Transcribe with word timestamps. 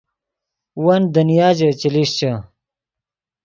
ون 0.83 1.01
دنیا 1.15 1.47
ژے 1.57 1.69
چے 1.79 1.87
لیشچے 1.93 2.31